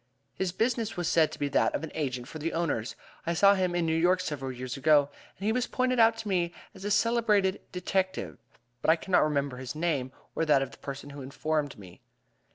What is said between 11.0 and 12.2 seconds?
who informed me.